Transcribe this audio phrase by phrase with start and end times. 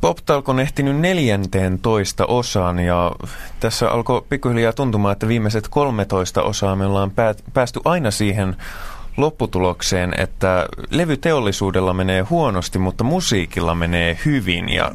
[0.00, 3.12] Pop on ehtinyt neljänteen toista osaan ja
[3.60, 7.12] tässä alkoi pikkuhiljaa tuntumaan, että viimeiset 13 osaa me ollaan
[7.52, 8.56] päästy aina siihen
[9.16, 14.92] lopputulokseen, että levyteollisuudella menee huonosti, mutta musiikilla menee hyvin ja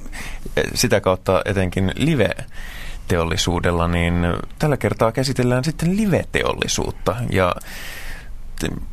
[0.73, 4.15] sitä kautta etenkin live-teollisuudella, niin
[4.59, 7.55] tällä kertaa käsitellään sitten live-teollisuutta ja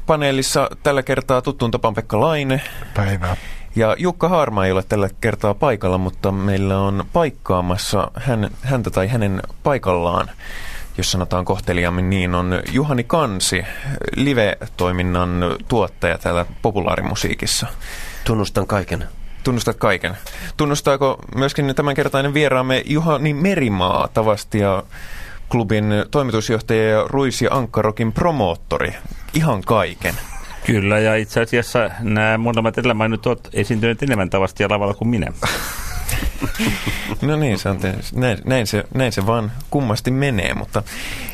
[0.06, 2.62] paneelissa tällä kertaa tuttuun tapaan Pekka Laine.
[2.94, 3.36] Päivää.
[3.76, 9.08] Ja Jukka Haarma ei ole tällä kertaa paikalla, mutta meillä on paikkaamassa hän, häntä tai
[9.08, 10.30] hänen paikallaan,
[10.98, 13.64] jos sanotaan kohteliammin niin, on Juhani Kansi,
[14.16, 17.66] live-toiminnan tuottaja täällä populaarimusiikissa.
[18.24, 19.04] Tunnustan kaiken.
[19.44, 20.16] Tunnustat kaiken.
[20.56, 24.82] Tunnustaako myöskin tämänkertainen vieraamme Juhani Merimaa, Tavastia
[25.48, 28.94] klubin toimitusjohtaja ja Ruis ja Ankkarokin promoottori?
[29.34, 30.14] Ihan kaiken.
[30.66, 35.32] Kyllä, ja itse asiassa nämä molemmat edellä mainitut ovat esiintyneet enemmän tavasti lavalla kuin minä.
[37.22, 40.82] No niin, se on te, näin, näin, se, näin se vaan kummasti menee, mutta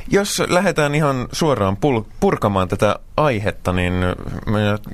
[0.09, 3.95] jos lähdetään ihan suoraan pul, purkamaan tätä aihetta, niin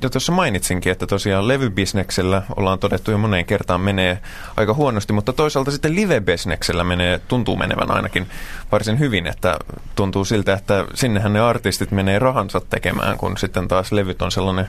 [0.01, 4.19] jo tuossa mainitsinkin, että tosiaan levybisneksellä ollaan todettu jo moneen kertaan menee
[4.57, 8.27] aika huonosti, mutta toisaalta sitten live-bisneksellä menee, tuntuu menevän ainakin
[8.71, 9.59] varsin hyvin, että
[9.95, 14.67] tuntuu siltä, että sinnehän ne artistit menee rahansa tekemään, kun sitten taas levyt on sellainen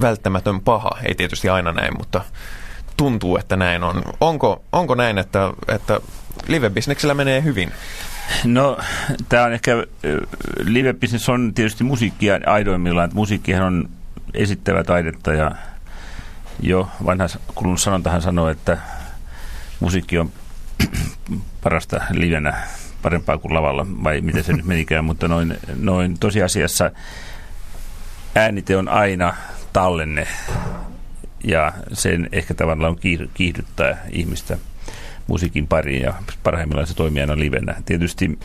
[0.00, 2.20] välttämätön paha, ei tietysti aina näin, mutta
[2.96, 4.02] tuntuu, että näin on.
[4.20, 6.00] Onko, onko näin, että, että
[6.46, 7.72] live-bisneksellä menee hyvin?
[8.44, 8.78] No,
[9.28, 9.72] tämä on ehkä,
[10.58, 13.88] live-business on tietysti musiikkia aidoimmillaan, että musiikkihan on
[14.34, 15.50] esittävä taidetta ja
[16.60, 18.78] jo vanha kulunut sanontahan sanoo, että
[19.80, 20.32] musiikki on
[21.62, 22.54] parasta livenä,
[23.02, 26.90] parempaa kuin lavalla, vai miten se nyt menikään, mutta noin, noin tosiasiassa
[28.34, 29.34] äänite on aina
[29.72, 30.28] tallenne
[31.44, 32.96] ja sen ehkä tavallaan
[33.34, 34.58] kiihdyttää ihmistä
[35.26, 37.74] musiikin pariin ja parhaimmillaan se toimii aina livenä.
[37.86, 38.38] Tietysti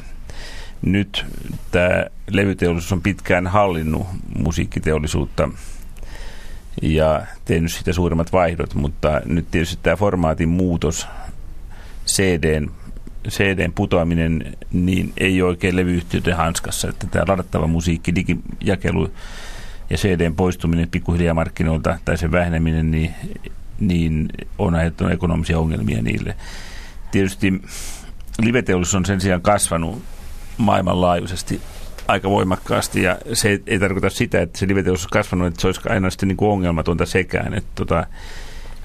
[0.82, 1.26] nyt
[1.72, 4.08] tämä levyteollisuus on pitkään hallinnut
[4.38, 5.50] musiikkiteollisuutta
[6.82, 11.08] ja tehnyt sitä suuremmat vaihdot, mutta nyt tietysti tämä formaatin muutos,
[12.08, 12.72] CDn,
[13.30, 19.12] CDn putoaminen, niin ei oikein levyyhtiöiden hanskassa, että tämä ladattava musiikki, digijakelu
[19.90, 23.14] ja CDn poistuminen pikkuhiljaa markkinoilta tai sen väheneminen, niin,
[23.80, 26.36] niin on aiheuttanut ekonomisia ongelmia niille.
[27.12, 27.62] Tietysti
[28.42, 30.02] liveteollisuus on sen sijaan kasvanut
[30.58, 31.62] maailmanlaajuisesti
[32.08, 35.68] aika voimakkaasti ja se ei, ei tarkoita sitä, että se liveteollisuus on kasvanut, että se
[35.68, 37.54] olisi aina sitten niin ongelmatonta sekään.
[37.54, 38.08] Että tota,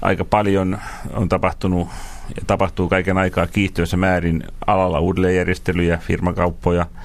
[0.01, 0.77] aika paljon
[1.13, 1.87] on tapahtunut
[2.35, 6.85] ja tapahtuu kaiken aikaa kiihtyössä määrin alalla uudelleenjärjestelyjä, firmakauppoja–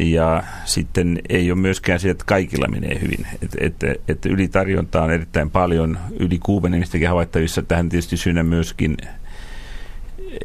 [0.00, 3.26] ja sitten ei ole myöskään se, että kaikilla menee hyvin.
[3.42, 7.62] Että et, et ylitarjontaa on erittäin paljon, yli kuumenemistäkin havaittavissa.
[7.62, 8.96] Tähän tietysti syynä myöskin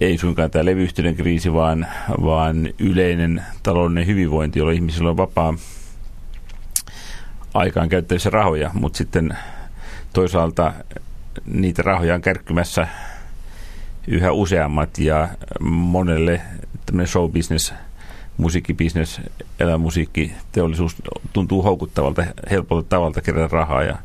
[0.01, 1.87] ei suinkaan tämä levyyhtiöiden kriisi, vaan,
[2.23, 5.53] vaan yleinen taloudellinen hyvinvointi, jolla ihmisillä on vapaa
[7.53, 9.37] aikaan käyttävissä rahoja, mutta sitten
[10.13, 10.73] toisaalta
[11.45, 12.87] niitä rahoja on kärkkymässä
[14.07, 15.27] yhä useammat ja
[15.69, 16.41] monelle
[16.85, 17.73] tämmöinen show business–
[18.39, 19.21] musiikkibisnes,
[19.59, 20.95] elämusiikki, teollisuus
[21.33, 23.97] tuntuu houkuttavalta, helpolta tavalta kerätä rahaa ja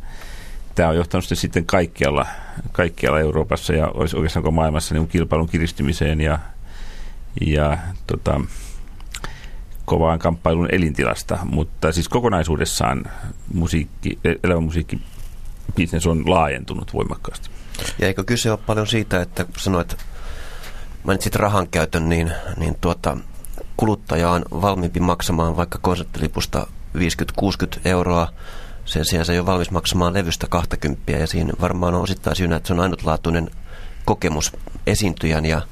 [0.75, 2.27] tämä on johtanut sitten kaikkialla,
[2.73, 6.39] kaikkialla Euroopassa ja oikeastaan koko maailmassa niin kilpailun kiristymiseen ja,
[7.41, 8.41] ja tota,
[9.85, 13.05] kovaan kamppailun elintilasta, mutta siis kokonaisuudessaan
[13.55, 15.03] musiikki, elämämusiikki
[15.77, 17.51] business on laajentunut voimakkaasti.
[17.99, 19.97] Ja eikö kyse ole paljon siitä, että sanoit,
[21.05, 23.17] mainitsit rahan käytön, niin, niin tuota,
[23.77, 28.29] kuluttaja on valmiimpi maksamaan vaikka konserttilipusta 50-60 euroa.
[28.85, 32.57] Sen sijaan se ei ole valmis maksamaan levystä 20 ja siinä varmaan on osittain syynä,
[32.57, 33.51] että se on ainutlaatuinen
[34.05, 34.53] kokemus
[34.87, 35.63] esiintyjän ja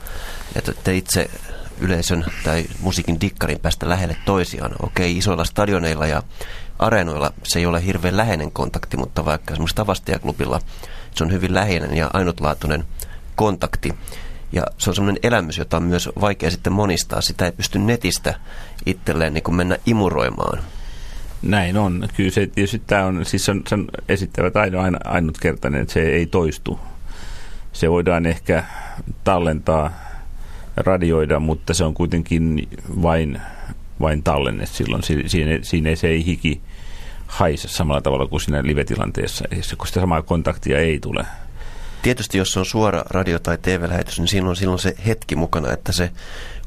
[0.56, 1.30] että te itse
[1.78, 4.72] yleisön tai musiikin dikkarin päästä lähelle toisiaan.
[4.82, 6.22] Okei, isoilla stadioneilla ja
[6.78, 10.60] areenoilla se ei ole hirveän läheinen kontakti, mutta vaikka esimerkiksi Tavastiaklubilla
[11.14, 12.84] se on hyvin läheinen ja ainutlaatuinen
[13.36, 13.94] kontakti.
[14.52, 17.20] Ja se on sellainen elämys, jota on myös vaikea sitten monistaa.
[17.20, 18.34] Sitä ei pysty netistä
[18.86, 20.58] itselleen niin kuin mennä imuroimaan.
[21.42, 22.08] Näin on.
[22.16, 26.26] Kyllä se tietysti tämä on, siis on, sen esittävä taito aina ainutkertainen, että se ei
[26.26, 26.80] toistu.
[27.72, 28.64] Se voidaan ehkä
[29.24, 29.90] tallentaa,
[30.76, 32.68] radioida, mutta se on kuitenkin
[33.02, 33.40] vain,
[34.00, 35.02] vain tallenne silloin.
[35.02, 36.60] Siinä, siinä se ei hiki
[37.26, 39.44] haise samalla tavalla kuin siinä live-tilanteessa,
[39.78, 41.26] kun sitä samaa kontaktia ei tule.
[42.02, 46.10] Tietysti jos on suora radio- tai TV-lähetys, niin silloin, silloin se hetki mukana, että se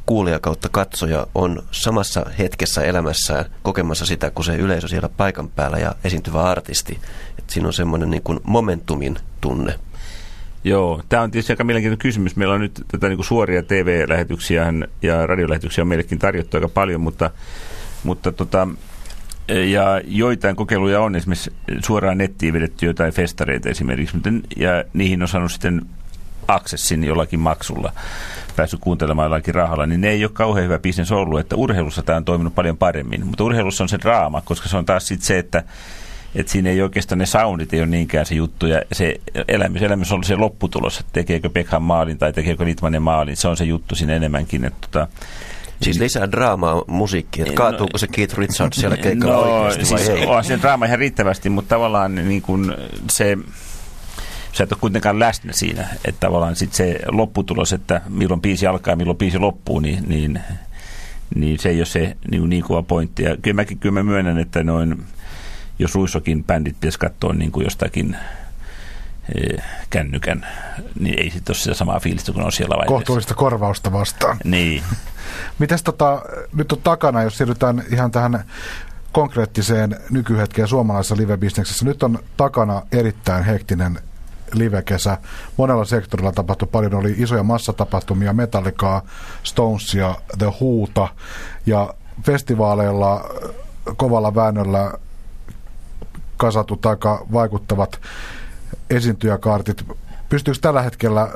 [0.05, 5.77] kuulija kautta katsoja on samassa hetkessä elämässään kokemassa sitä, kun se yleisö siellä paikan päällä
[5.77, 6.99] ja esiintyvä artisti.
[7.39, 9.79] että siinä on semmoinen niin kuin momentumin tunne.
[10.63, 12.35] Joo, tämä on tietysti aika mielenkiintoinen kysymys.
[12.35, 17.01] Meillä on nyt tätä niin kuin suoria TV-lähetyksiä ja radiolähetyksiä on meillekin tarjottu aika paljon,
[17.01, 17.31] mutta,
[18.03, 18.67] mutta tota,
[19.47, 21.53] ja joitain kokeiluja on esimerkiksi
[21.86, 24.18] suoraan nettiin vedetty jotain festareita esimerkiksi,
[24.57, 25.81] ja niihin on saanut sitten
[26.47, 27.94] aksessin jollakin maksulla
[28.56, 32.18] päässyt kuuntelemaan jollakin rahalla, niin ne ei ole kauhean hyvä bisnes ollut, että urheilussa tämä
[32.18, 33.25] on toiminut paljon paremmin.
[33.25, 35.63] Mutta urheilussa on se draama, koska se on taas sitten se, että
[36.36, 39.15] että siinä ei oikeastaan ne soundit ei ole niinkään se juttu ja se
[39.47, 43.57] elämys, elämys on se lopputulos, että tekeekö Beckham maalin tai tekeekö Litmanen maalin, se on
[43.57, 44.65] se juttu siinä enemmänkin.
[44.65, 45.07] Että tota,
[45.81, 50.00] Siis lisää draamaa musiikkiin, että kaatuuko no, se Keith Richards siellä keikalla no, oikeasti vai
[50.00, 50.25] siis ei?
[50.25, 52.75] On se draama ihan riittävästi, mutta tavallaan niin kuin
[53.10, 53.38] se
[54.51, 58.92] sä et ole kuitenkaan läsnä siinä, että tavallaan sit se lopputulos, että milloin biisi alkaa
[58.92, 60.39] ja milloin biisi loppuu, niin, niin,
[61.36, 63.24] niin se ei ole se niin, niin kova pointti.
[63.24, 65.04] Ja kyllä mäkin kyllä mä myönnän, että noin,
[65.80, 68.18] jos ruissokin bändit pitäisi katsoa niin kuin jostakin
[69.89, 70.48] kännykän,
[71.00, 72.94] niin ei sitten ole sitä samaa fiilistä kuin on siellä vaiheessa.
[72.94, 74.38] Kohtuullista korvausta vastaan.
[74.44, 74.83] Niin.
[75.60, 76.22] Mites tota,
[76.54, 78.44] nyt on takana, jos siirrytään ihan tähän
[79.12, 81.86] konkreettiseen nykyhetkeen suomalaisessa live-bisneksessä.
[81.86, 84.00] Nyt on takana erittäin hektinen
[84.54, 85.18] livekesä.
[85.57, 86.94] Monella sektorilla tapahtui paljon.
[86.94, 89.01] Oli isoja massatapahtumia, Metallicaa,
[89.44, 91.07] Stonesia, The Huuta
[91.66, 91.94] ja
[92.24, 93.30] festivaaleilla
[93.98, 94.94] kovalla väännöllä
[96.38, 98.00] kasatut aika vaikuttavat
[98.89, 99.85] esiintyjäkaartit.
[100.29, 101.29] Pystyykö tällä hetkellä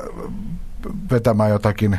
[1.10, 1.98] vetämään jotakin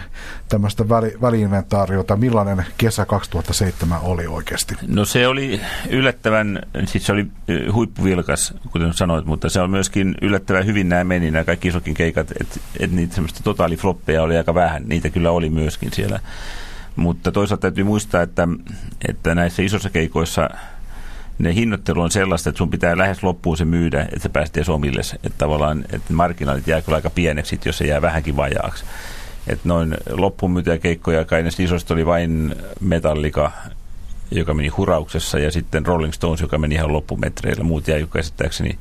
[0.50, 2.16] tämmöistä väli, väliinventaariota.
[2.16, 4.76] Millainen kesä 2007 oli oikeasti?
[4.88, 7.28] No se oli yllättävän, siis se oli
[7.72, 12.32] huippuvilkas, kuten sanoit, mutta se on myöskin yllättävän hyvin nämä meni, nämä kaikki isokin keikat,
[12.42, 16.20] että et niitä semmoista totaalifloppeja oli aika vähän, niitä kyllä oli myöskin siellä.
[16.96, 18.48] Mutta toisaalta täytyy muistaa, että,
[19.08, 20.50] että näissä isossa keikoissa–
[21.40, 24.70] ne hinnoittelu on sellaista, että sun pitää lähes loppuun se myydä, että sä pääset edes
[24.70, 25.02] omille.
[25.16, 28.86] Että tavallaan että marginaalit jää kyllä aika pieneksi, jos se jää vähänkin vajaaksi.
[29.48, 33.52] Että noin loppuun myytyjä keikkoja kai näistä isoista oli vain Metallica,
[34.32, 37.64] joka meni hurauksessa, ja sitten Rolling Stones, joka meni ihan loppumetreillä.
[37.64, 38.80] Muut jäi, käsittääkseni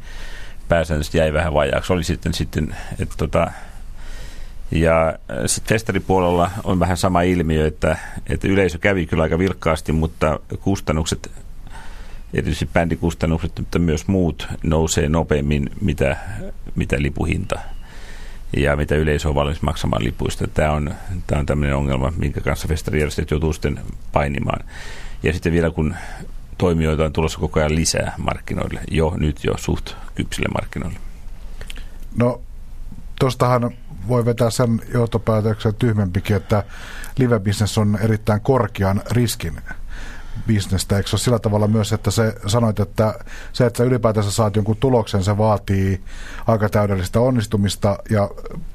[0.69, 1.93] pääsääntöisesti jäi vähän vajaaksi.
[1.93, 3.51] Oli sitten, sitten että tota,
[4.71, 7.97] ja sitten festaripuolella on vähän sama ilmiö, että,
[8.27, 11.31] että yleisö kävi kyllä aika vilkkaasti, mutta kustannukset
[12.35, 16.17] erityisesti bändikustannukset, mutta myös muut nousee nopeammin, mitä,
[16.75, 17.61] mitä lipuhinta
[18.57, 20.47] ja mitä yleisö on valmis maksamaan lipuista.
[20.47, 20.95] Tämä on,
[21.27, 23.81] tämä on tämmöinen ongelma, minkä kanssa festarijärjestöt joutuu sitten
[24.13, 24.65] painimaan.
[25.23, 25.95] Ja sitten vielä kun
[26.59, 30.99] toimijoita on tulossa koko ajan lisää markkinoille, jo nyt jo suht kypsille markkinoille.
[32.17, 32.41] No,
[33.21, 33.71] tuostahan
[34.09, 36.65] voi vetää sen johtopäätöksen tyhmempikin, että
[37.19, 37.41] live
[37.81, 39.61] on erittäin korkean riskin
[40.47, 40.97] bisnestä.
[40.97, 43.15] Eikö se ole sillä tavalla myös, että se sanoit, että
[43.53, 46.01] se, että sä ylipäätänsä saat jonkun tuloksen, se vaatii
[46.47, 48.31] aika täydellistä onnistumista ja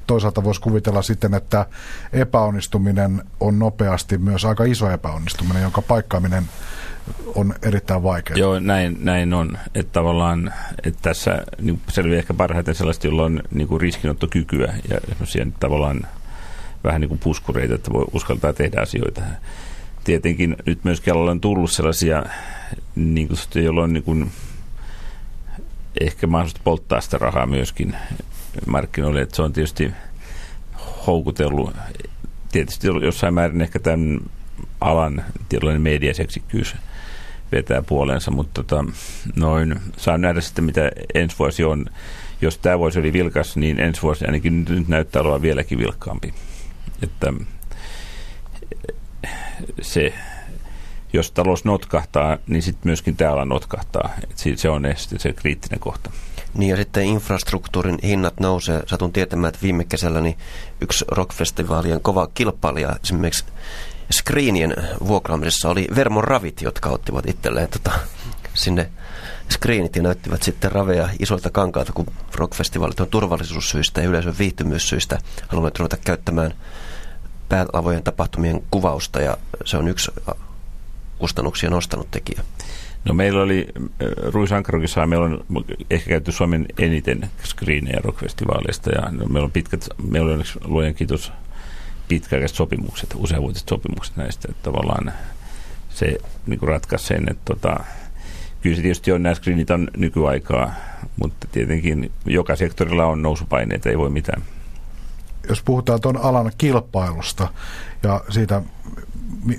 [0.06, 1.66] toisaalta voisi kuvitella sitten, että
[2.12, 6.44] epäonnistuminen on nopeasti myös aika iso epäonnistuminen, jonka paikkaaminen
[7.34, 8.36] on erittäin vaikea.
[8.36, 9.58] Joo, näin, näin on.
[9.74, 10.52] Että tavallaan
[10.84, 14.98] että tässä niin selviää ehkä parhaiten sellaista, jolla on niin riskinottokykyä ja
[15.60, 16.00] tavallaan
[16.84, 19.20] vähän niin kuin puskureita, että voi uskaltaa tehdä asioita
[20.06, 22.22] tietenkin nyt myöskin on tullut sellaisia,
[22.96, 24.30] niin kuin, joilla on niin kuin,
[26.00, 27.96] ehkä mahdollista polttaa sitä rahaa myöskin
[28.66, 29.90] markkinoille, että se on tietysti
[31.06, 31.74] houkutellut
[32.52, 34.20] tietysti jossain määrin ehkä tämän
[34.80, 36.76] alan tietynlainen mediaseksikkyys
[37.52, 38.84] vetää puoleensa, mutta tota,
[39.36, 41.86] noin, saa nähdä sitten mitä ensi vuosi on.
[42.40, 46.34] Jos tämä vuosi oli vilkas, niin ensi vuosi ainakin nyt näyttää olevan vieläkin vilkkaampi.
[47.02, 47.32] Että
[49.82, 50.14] se,
[51.12, 54.10] jos talous notkahtaa, niin sitten myöskin täällä notkahtaa.
[54.30, 54.82] Et se on
[55.16, 56.10] se kriittinen kohta.
[56.54, 58.82] Niin ja sitten infrastruktuurin hinnat nousee.
[58.86, 60.38] Satun tietämään, että viime kesällä niin
[60.80, 63.44] yksi rockfestivaalien kova kilpailija esimerkiksi
[64.12, 67.92] screenien vuokraamisessa oli Vermon ravit, jotka ottivat itselleen tota,
[68.54, 68.90] sinne
[69.50, 75.70] screenit ja näyttivät sitten raveja isolta kankaalta, kun rockfestivaalit on turvallisuussyistä ja yleisön viihtymyssyistä haluamme
[75.78, 76.54] ruveta käyttämään
[77.48, 80.10] päälavojen tapahtumien kuvausta ja se on yksi
[81.18, 82.42] kustannuksia nostanut tekijä.
[83.04, 83.68] No meillä oli
[84.22, 85.44] Ruisankarokissa, meillä on
[85.90, 91.32] ehkä käyty Suomen eniten screenejä rockfestivaaleista ja no, meillä on pitkät, meillä on luojan kiitos
[92.08, 95.12] pitkäaikaiset sopimukset, useavuotiset sopimukset näistä, että tavallaan
[95.88, 97.84] se niin ratkaisi sen, että tota,
[98.60, 100.74] kyllä se tietysti on, nämä screenit on nykyaikaa,
[101.16, 104.42] mutta tietenkin joka sektorilla on nousupaineita, ei voi mitään
[105.48, 107.48] jos puhutaan tuon alan kilpailusta
[108.02, 108.62] ja siitä,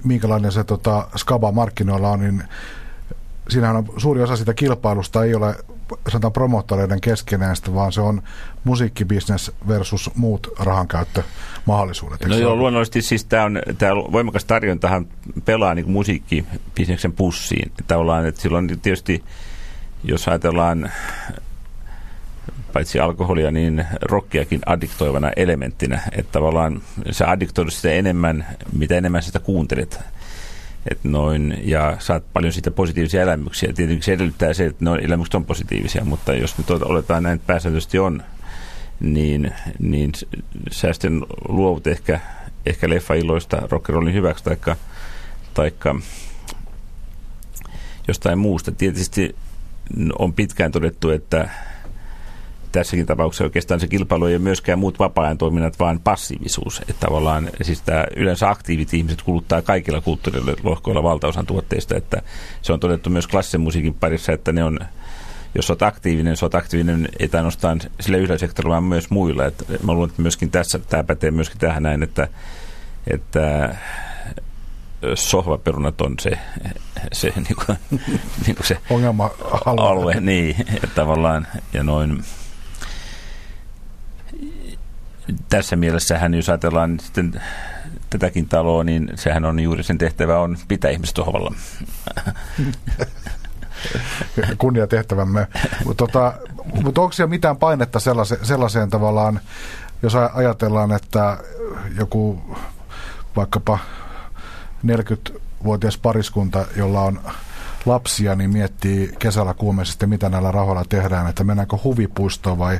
[0.04, 2.44] minkälainen se tota, skaba markkinoilla on, niin
[3.50, 5.56] siinähän on suuri osa sitä kilpailusta ei ole
[6.10, 8.22] sanotaan promottoreiden keskenään, vaan se on
[8.64, 12.26] musiikkibisnes versus muut rahankäyttömahdollisuudet.
[12.26, 15.08] No joo, luonnollisesti siis tämä on, tämä voimakas tarjontahan
[15.46, 17.72] pelaa niin musiikkibisneksen pussiin.
[17.88, 19.24] Tavallaan, että silloin tietysti,
[20.04, 20.92] jos ajatellaan
[22.78, 26.02] paitsi alkoholia, niin rockiakin addiktoivana elementtinä.
[26.12, 26.82] Että tavallaan
[27.12, 30.00] se addiktoidut sitä enemmän, mitä enemmän sitä kuuntelet.
[30.92, 33.74] Et noin, ja saat paljon siitä positiivisia elämyksiä.
[33.74, 37.48] Tietenkin se edellyttää se, että ne elämykset on positiivisia, mutta jos nyt oletaan näin, että
[37.48, 38.24] pääsääntöisesti on,
[39.00, 40.12] niin, niin
[40.72, 42.20] säästön luovut ehkä,
[42.66, 44.76] ehkä leffa-illoista rock'n'rollin hyväksi, taikka,
[45.54, 45.96] taikka
[48.08, 48.72] jostain muusta.
[48.72, 49.36] Tietysti
[50.20, 51.50] on pitkään todettu, että
[52.72, 56.80] tässäkin tapauksessa oikeastaan se kilpailu ei ole myöskään muut vapaa-ajan toiminnat, vaan passiivisuus.
[56.80, 62.22] Että tavallaan siis tämä yleensä aktiivit ihmiset kuluttaa kaikilla kulttuurilohkoilla valtaosan tuotteista, että
[62.62, 64.80] se on todettu myös klassisen musiikin parissa, että ne on
[65.56, 69.46] jos olet aktiivinen, sä olet aktiivinen ei ainoastaan sillä yhdellä sektorilla, vaan myös muilla.
[69.46, 72.28] Et mä luulen, että myöskin tässä, tämä pätee myöskin tähän näin, että,
[73.08, 73.76] että
[75.16, 76.32] sohvaperunat on se,
[77.14, 77.78] se, niin kuin,
[78.46, 80.14] niin kuin se ongelma-alue.
[80.20, 82.24] Niin, että tavallaan, ja noin,
[85.50, 87.42] tässä mielessähän, jos ajatellaan sitten
[88.10, 91.54] tätäkin taloa, niin sehän on juuri sen tehtävä on pitää ihmiset sohvalla.
[94.58, 95.48] Kunnia tehtävämme.
[95.86, 96.34] Mutta tota,
[96.84, 99.40] mut onko siellä mitään painetta sellaiseen, sellaiseen tavallaan,
[100.04, 101.38] jos ajatellaan, että
[101.98, 102.42] joku
[103.36, 103.80] vaikkapa
[104.88, 107.20] 40-vuotias pariskunta, jolla on
[107.88, 112.80] lapsia, niin miettii kesällä kuumeisesti, mitä näillä rahoilla tehdään, että mennäänkö huvipuistoon vai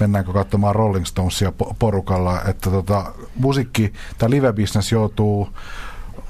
[0.00, 5.48] mennäänkö katsomaan Rolling Stonesia porukalla, että tota, musiikki tai live-business joutuu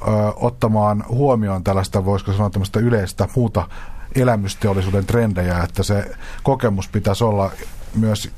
[0.02, 0.04] ö,
[0.36, 3.68] ottamaan huomioon tällaista, voisiko sanoa tämmöistä yleistä muuta
[4.14, 6.10] elämysteollisuuden trendejä, että se
[6.42, 7.50] kokemus pitäisi olla
[7.94, 8.30] myös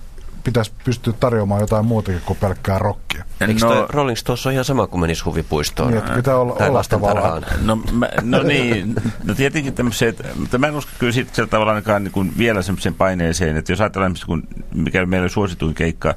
[0.45, 3.25] pitäisi pystyä tarjoamaan jotain muutakin kuin pelkkää rockia.
[3.41, 5.91] Eikö no, Rolling Stones on ihan sama kuin menisi huvipuistoon?
[5.91, 7.47] Niin, että pitää olla, olla tavallaan.
[7.63, 8.95] No, mä, no niin,
[9.25, 12.63] no tietenkin tämmöiset, mutta mä en usko kyllä siitä sillä tavalla ainakaan niin kuin vielä
[12.63, 14.43] semmoisen paineeseen, että jos ajatellaan, kun
[14.75, 16.15] mikä meillä oli suosituin keikka,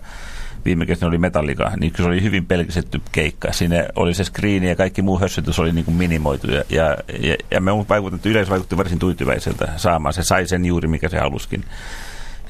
[0.65, 3.51] viime kesänä oli Metallika, niin se oli hyvin pelkisetty keikka.
[3.51, 6.51] Siinä oli se screeni ja kaikki muu hössytys oli niin kuin minimoitu.
[6.51, 10.13] Ja, ja, ja, ja me vaikutin, että yleisö vaikutti varsin tyytyväiseltä saamaan.
[10.13, 11.65] Se sai sen juuri, mikä se haluskin.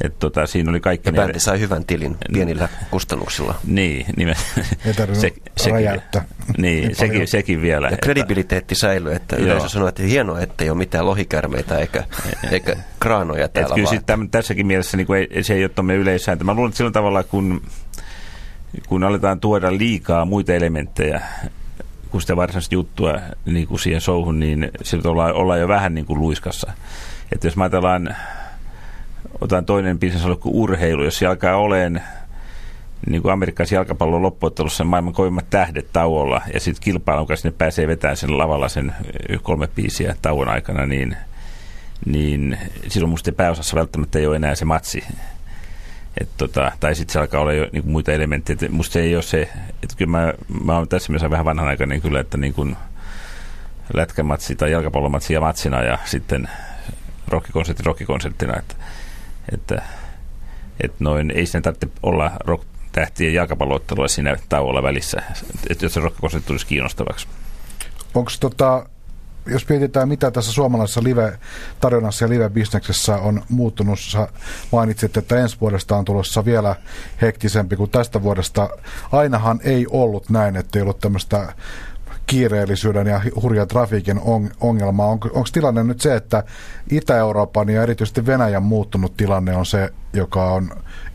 [0.02, 1.10] Et tota, siinä oli kaikki...
[1.10, 3.56] Ja bändi sai hyvän tilin pienillä kustannuksilla.
[3.68, 4.36] Niin, nimen,
[4.86, 6.02] Ei se, sekin,
[6.58, 7.88] niin, sekin, sekin vielä.
[7.90, 12.04] Ja kredibiliteetti säilyy, että yleisö sanoo, että hienoa, että ei ole mitään lohikärmeitä eikä,
[12.52, 15.96] eikä kraanoja täällä Et kyllä sit tämän, tässäkin mielessä niin ei, se ei ole tuomme
[15.96, 16.44] yleissääntö.
[16.44, 17.62] Mä luulen, että sillä tavalla, kun,
[18.88, 21.22] kun aletaan tuoda liikaa muita elementtejä
[22.10, 26.06] kuin sitä varsinaista juttua niin kuin siihen souhun, niin siltä ollaan, ollaan jo vähän niin
[26.06, 26.74] kuin luiskassa.
[27.32, 28.16] Että jos mä ajatellaan
[29.44, 32.04] otan toinen bisnes kuin urheilu, jos alkaa oleen
[33.10, 37.88] niin kuin amerikkalaisen jalkapallon loppuottelussa maailman kovimmat tähdet tauolla ja sitten kilpailun kanssa ne pääsee
[37.88, 38.96] vetämään sen lavalla sen
[39.42, 41.18] kolme biisiä tauon aikana, niin,
[42.06, 42.58] niin
[42.88, 45.04] silloin musta pääosassa välttämättä ei ole enää se matsi.
[46.22, 48.58] Et tota, tai sitten se alkaa olla jo niin muita elementtejä.
[48.62, 49.50] Et musta se ei ole se,
[49.84, 50.34] että kyllä mä,
[50.64, 52.76] mä oon tässä mielessä vähän vanhanaikainen kyllä, että niin kuin
[53.94, 56.50] lätkämatsi tai jalkapallomatsi ja matsina ja sitten
[57.28, 58.60] rockikonsertti rockikonserttina.
[58.60, 58.76] Että
[59.54, 59.82] että,
[60.84, 65.22] että noin, ei sen tarvitse olla rock tähtien jalkapalloottelua siinä tauolla välissä,
[65.70, 67.28] että jos se rockikonsertti tulisi kiinnostavaksi.
[68.14, 68.86] Onko tota,
[69.46, 74.28] jos mietitään, mitä tässä suomalaisessa live-tarjonnassa ja live-bisneksessä on muuttunut, sä
[74.72, 76.76] mainitsit, että ensi vuodesta on tulossa vielä
[77.22, 78.70] hektisempi kuin tästä vuodesta.
[79.12, 81.54] Ainahan ei ollut näin, että ei ollut tämmöistä
[82.34, 85.06] kiireellisyyden ja hurjan trafiikin on, ongelma.
[85.06, 86.44] On, onko tilanne nyt se, että
[86.92, 90.70] Itä-Euroopan ja erityisesti Venäjän muuttunut tilanne on se, joka on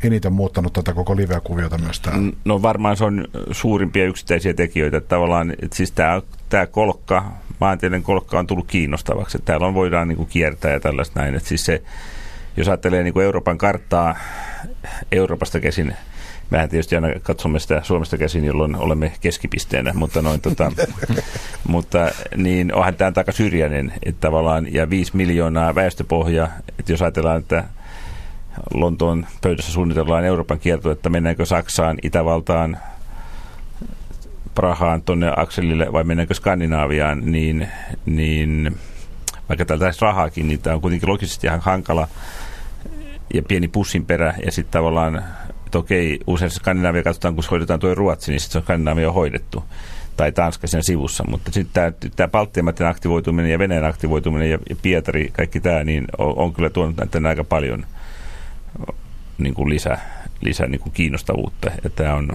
[0.04, 2.32] eniten muuttanut tätä koko live-kuviota myös täällä?
[2.44, 5.00] No varmaan se on suurimpia yksittäisiä tekijöitä.
[5.00, 9.38] Tavallaan, että siis tämä, tämä kolkka, maantieteen kolkka on tullut kiinnostavaksi.
[9.38, 11.34] Että täällä on, voidaan niin kuin kiertää ja tällaista näin.
[11.34, 11.82] Että siis se,
[12.56, 14.16] jos ajattelee niin kuin Euroopan karttaa
[15.12, 15.96] Euroopasta käsin,
[16.50, 20.72] Mehän tietysti aina katsomme sitä Suomesta käsin, jolloin olemme keskipisteenä, mutta, noin, tota,
[21.68, 27.38] mutta niin onhan tämä aika syrjäinen, että tavallaan, ja 5 miljoonaa väestöpohja, että jos ajatellaan,
[27.38, 27.64] että
[28.74, 32.78] Lontoon pöydässä suunnitellaan Euroopan kierto, että mennäänkö Saksaan, Itävaltaan,
[34.54, 37.68] Prahaan tuonne akselille vai mennäänkö Skandinaaviaan, niin,
[38.06, 38.78] niin
[39.48, 42.08] vaikka täältä olisi rahaakin, niin tämä on kuitenkin logisesti ihan hankala
[43.34, 45.24] ja pieni pussin perä ja sitten tavallaan
[45.68, 49.64] että okei, usein Skandinavia katsotaan, kun hoidetaan tuo Ruotsi, niin sitten se on Skandinavia hoidettu
[50.16, 55.30] tai Tanska sen sivussa, mutta sitten tämä, Baltian aktivoituminen ja Venäjän aktivoituminen ja, ja Pietari,
[55.32, 57.86] kaikki tämä, niin on, on kyllä tuonut näitä aika paljon
[59.38, 59.98] niin kuin lisä,
[60.40, 61.70] lisä niin kuin kiinnostavuutta.
[61.84, 62.32] Ja tämä on,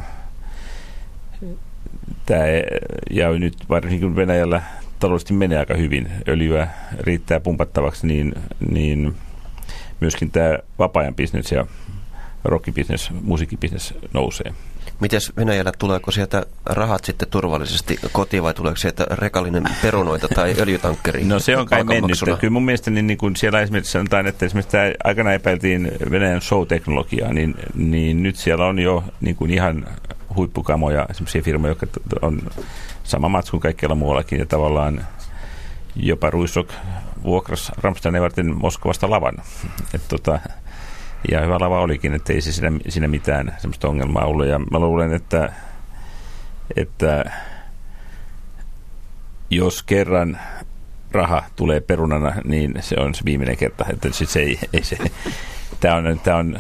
[2.26, 2.44] tämä,
[3.12, 4.62] ja nyt varsinkin Venäjällä
[5.00, 6.68] taloudellisesti menee aika hyvin, öljyä
[7.00, 8.34] riittää pumpattavaksi, niin,
[8.72, 9.16] niin
[10.00, 11.66] myöskin tämä vapaa-ajan bisnes ja
[12.44, 14.54] rockibisnes, musiikkibisnes nousee.
[15.00, 21.24] Mites Venäjällä, tuleeko sieltä rahat sitten turvallisesti kotiin vai tuleeko sieltä rekallinen perunoita tai öljytankkeri?
[21.24, 22.20] No se on kai mennyt.
[22.40, 26.42] Kyllä mun mielestä niin, niin kun siellä esimerkiksi sanotaan, että esimerkiksi tämä aikana epäiltiin Venäjän
[26.42, 29.88] show-teknologiaa, niin, niin nyt siellä on jo niin kuin ihan
[30.36, 31.88] huippukamoja, esimerkiksi firmoja, jotka
[32.22, 32.42] on
[33.04, 35.08] sama matsu kuin kaikkialla muuallakin ja tavallaan
[35.96, 36.72] jopa Ruisrock
[37.24, 39.36] vuokras Ramstein varten Moskovasta lavan.
[39.94, 40.40] Et tota,
[41.32, 44.48] ja hyvä lava olikin, että ei se siinä, siinä mitään semmoista ongelmaa ollut.
[44.48, 45.54] Ja mä luulen, että,
[46.76, 47.32] että
[49.50, 50.40] jos kerran
[51.12, 53.86] raha tulee perunana, niin se on se viimeinen kerta.
[53.90, 54.98] Että sit se ei, ei se,
[55.80, 56.60] tämä on, tämä on,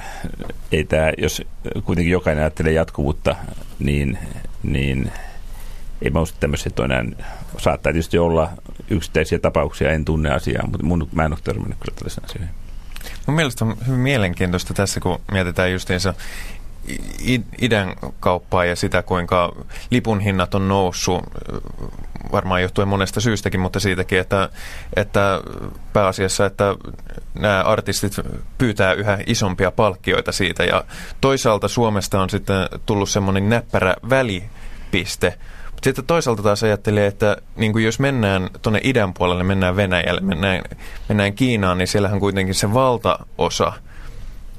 [0.71, 1.41] ei tämä, jos
[1.83, 3.35] kuitenkin jokainen ajattelee jatkuvuutta,
[3.79, 4.17] niin,
[4.63, 5.11] niin
[6.01, 7.05] ei mä usko tämmöiset on enää,
[7.57, 8.49] saattaa tietysti olla
[8.89, 12.62] yksittäisiä tapauksia, en tunne asiaa, mutta mun, mä en ole törmännyt kyllä tällaisen asioihin.
[13.25, 16.13] Mun mielestä on hyvin mielenkiintoista tässä, kun mietitään justiinsa
[17.61, 19.55] idän kauppaa ja sitä, kuinka
[19.91, 21.23] lipun hinnat on noussut,
[22.31, 24.49] varmaan johtuen monesta syystäkin, mutta siitäkin, että,
[24.95, 25.41] että
[25.93, 26.75] pääasiassa, että
[27.33, 28.13] nämä artistit
[28.57, 30.63] pyytää yhä isompia palkkioita siitä.
[30.63, 30.83] Ja
[31.21, 35.37] toisaalta Suomesta on sitten tullut semmoinen näppärä välipiste,
[35.83, 40.61] sitten toisaalta taas ajattelee, että niin kuin jos mennään tuonne idän puolelle, mennään Venäjälle, mennään,
[41.09, 43.73] mennään Kiinaan, niin siellähän kuitenkin se valtaosa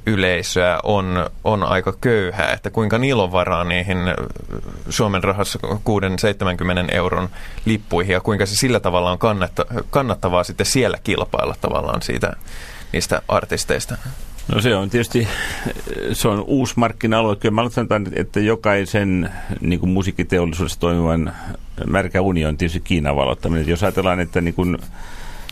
[0.06, 3.98] yleisöä on, on aika köyhää, että kuinka niillä on varaa niihin
[4.88, 7.28] Suomen rahassa 6-70 euron
[7.64, 12.32] lippuihin ja kuinka se sillä tavalla on kannatta, kannattavaa sitten siellä kilpailla tavallaan siitä,
[12.92, 13.96] niistä artisteista.
[14.52, 15.28] No se on tietysti
[16.12, 17.36] se on uusi markkina-alue.
[17.36, 21.32] Kyllä mä sanotaan, että jokaisen niin kuin musiikkiteollisuudessa toimivan
[21.86, 23.68] märkä uni on tietysti Kiinan valottaminen.
[23.68, 24.78] Jos ajatellaan, että niin kuin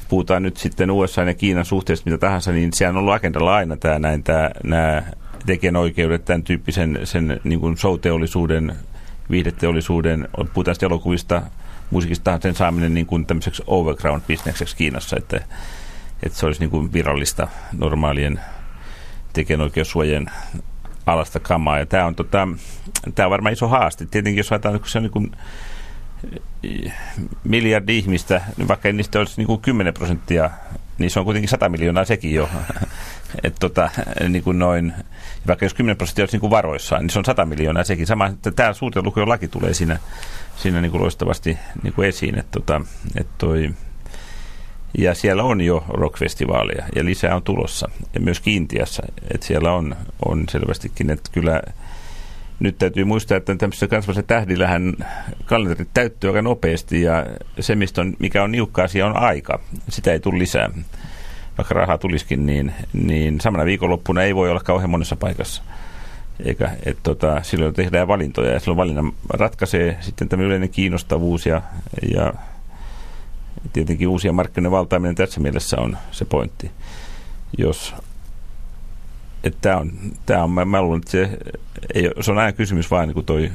[0.09, 3.77] puhutaan nyt sitten USA ja Kiinan suhteesta mitä tahansa, niin se on ollut agendalla aina
[3.77, 5.03] tämä, näin, tämä, nämä
[5.47, 8.77] tekijänoikeudet, tämän tyyppisen sen niin kuin show-teollisuuden,
[9.31, 11.43] viihdeteollisuuden, puhutaan sitten elokuvista,
[11.91, 15.41] musiikista, sen saaminen niin kuin tämmöiseksi overground-bisnekseksi Kiinassa, että,
[16.23, 18.41] että se olisi niin kuin virallista normaalien
[19.33, 20.31] tekijänoikeussuojen
[21.07, 21.79] alasta kamaa.
[21.79, 22.49] Ja tämä on, tota,
[23.15, 24.07] tämä on varmaan iso haaste.
[24.07, 25.33] Tietenkin jos ajatellaan, kun se on niin kuin
[27.45, 30.51] miljardi ihmistä, niin vaikka niistä olisi niin kuin 10 prosenttia,
[30.99, 32.49] niin se on kuitenkin 100 miljoonaa sekin jo.
[33.45, 33.91] Et tota,
[34.29, 34.93] niin kuin noin,
[35.47, 38.07] vaikka jos 10 prosenttia olisi niin kuin varoissaan, niin se on 100 miljoonaa sekin.
[38.07, 39.99] Sama, että tämä suurten lukujen laki tulee siinä,
[40.57, 42.39] siinä niin kuin loistavasti niin kuin esiin.
[42.39, 42.81] Että tota,
[43.17, 43.71] et toi,
[44.99, 47.91] ja siellä on jo rockfestivaaleja ja lisää on tulossa.
[48.15, 49.03] Ja myös Kiintiassa,
[49.35, 51.63] että siellä on, on selvästikin, että kyllä
[52.61, 54.95] nyt täytyy muistaa, että tämmöisessä kansallisessa tähdillähän
[55.45, 57.27] kalenterit täyttyy aika nopeasti ja
[57.61, 59.61] se, mistä on, mikä on niukka asia, on aika.
[59.89, 60.71] Sitä ei tule lisää.
[61.59, 65.63] Vaikka rahaa tulisikin, niin, niin samana viikonloppuna ei voi olla kauhean monessa paikassa.
[66.45, 71.63] Eikä, et tota, silloin tehdään valintoja ja silloin valinnan ratkaisee sitten tämä yleinen kiinnostavuus ja,
[72.15, 72.33] ja
[73.73, 76.71] tietenkin uusien markkinoiden valtaaminen tässä mielessä on se pointti.
[77.59, 77.95] Jos
[79.45, 79.93] että tämä on,
[80.27, 81.39] tämä on mä, mä luulen, että se,
[81.95, 83.53] ei, se on aina kysymys vain, niin kuin toi,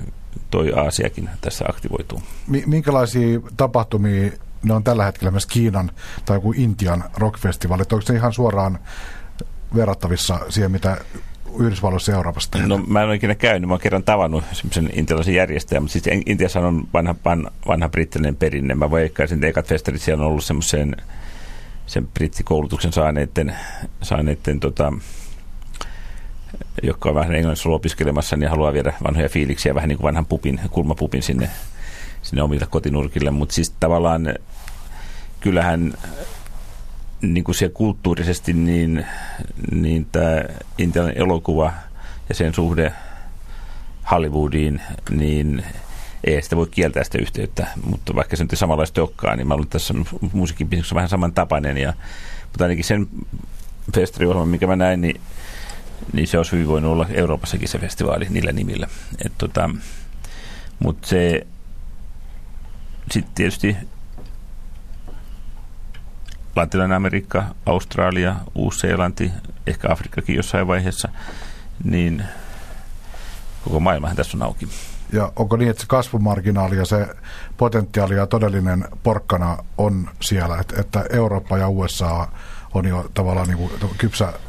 [0.51, 2.21] toi Aasiakin tässä aktivoituu.
[2.65, 4.31] Minkälaisia tapahtumia
[4.63, 5.91] ne on tällä hetkellä myös Kiinan
[6.25, 7.93] tai joku Intian rockfestivaalit?
[7.93, 8.79] Onko se ihan suoraan
[9.75, 10.97] verrattavissa siihen, mitä
[11.59, 15.33] Yhdysvalloissa ja Euroopassa No mä en ole ikinä käynyt, mä oon kerran tavannut semmoisen intialaisen
[15.33, 18.75] järjestäjän, mutta siis Intiassa on vanha, vanha, vanha brittiläinen perinne.
[18.75, 20.95] Mä veikkaisin, että ekat festarit siellä on ollut semmoisen
[21.87, 23.55] sen brittikoulutuksen saaneiden,
[24.01, 24.93] saaneiden tota,
[26.83, 30.59] jotka on vähän englannissa opiskelemassa, niin haluaa viedä vanhoja fiiliksiä, vähän niin kuin vanhan pupin,
[30.71, 31.49] kulmapupin sinne,
[32.21, 33.31] sinne omille kotinurkille.
[33.31, 34.33] Mutta siis tavallaan
[35.39, 35.93] kyllähän
[37.21, 39.05] niin kuin se kulttuurisesti, niin,
[39.71, 40.43] niin tämä
[40.77, 41.73] intialainen elokuva
[42.29, 42.93] ja sen suhde
[44.11, 45.65] Hollywoodiin, niin
[46.23, 49.53] ei sitä voi kieltää sitä yhteyttä, mutta vaikka se nyt ei samanlaista olekaan, niin mä
[49.53, 49.93] olen tässä
[50.33, 51.93] musiikin vähän samantapainen, ja,
[52.43, 53.07] mutta ainakin sen
[53.95, 55.21] festariohjelman, mikä mä näin, niin,
[56.13, 58.87] niin se olisi hyvin voinut olla Euroopassakin se festivaali niillä nimillä.
[59.37, 59.69] Tota,
[60.79, 61.47] mutta se
[63.11, 63.77] sitten tietysti
[66.57, 69.31] Latinalainen Amerikka, Australia, Uusi-Seelanti,
[69.67, 71.09] ehkä Afrikkakin jossain vaiheessa,
[71.83, 72.23] niin
[73.63, 74.67] koko maailmahan tässä on auki.
[75.13, 77.07] Ja onko niin, että se kasvumarginaali ja se
[77.57, 82.27] potentiaali ja todellinen porkkana on siellä, että, että Eurooppa ja USA
[82.73, 84.39] on jo tavallaan niin kuin kypsässä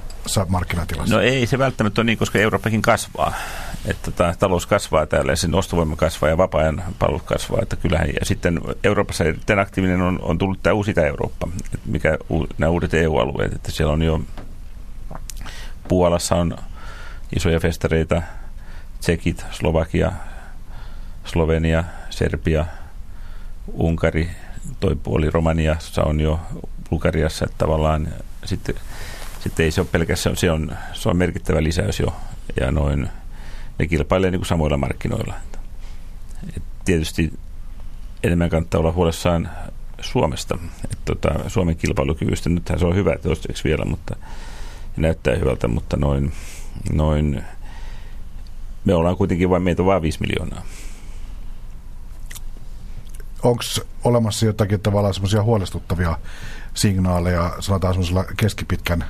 [0.49, 1.15] markkinatilassa?
[1.15, 3.35] No ei se välttämättä ole niin, koska Eurooppakin kasvaa.
[3.87, 7.59] Että tota, talous kasvaa täällä ja sen ostovoima kasvaa ja vapaa-ajan palvelut kasvaa.
[7.63, 12.19] Että kyllähän, ja sitten Euroopassa erittäin aktiivinen on, on tullut tämä uusi Eurooppa, että mikä
[12.59, 14.21] nämä uudet EU-alueet, että siellä on jo
[15.89, 16.57] Puolassa on
[17.37, 18.23] isoja festareita,
[19.01, 20.13] Tsekit, Slovakia,
[21.25, 22.67] Slovenia, Serbia,
[23.73, 24.31] Unkari,
[24.81, 26.41] toi puoli Romaniassa on jo
[26.91, 28.09] Bulgariassa, että tavallaan
[28.45, 28.75] sitten,
[29.41, 32.17] sitten ei se ole pelkästään, se on, se on merkittävä lisäys jo,
[32.61, 33.09] ja noin,
[33.79, 35.35] ne kilpailee niin kuin samoilla markkinoilla.
[36.57, 37.33] Et tietysti
[38.23, 39.51] enemmän kannattaa olla huolessaan
[40.01, 44.17] Suomesta, että tota, Suomen kilpailukyvystä, nythän se on hyvä toistaiseksi vielä, mutta
[44.97, 46.33] näyttää hyvältä, mutta noin,
[46.93, 47.43] noin
[48.85, 50.63] me ollaan kuitenkin vain, meitä on vain 5 miljoonaa.
[53.43, 53.63] Onko
[54.05, 56.19] olemassa jotakin tavallaan semmoisia huolestuttavia
[56.75, 59.05] signaaleja, sanotaan semmoisella keskipitkän